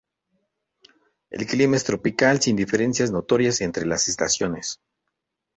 [1.29, 4.79] El clima es tropical, sin diferencias notorias entre las estaciones.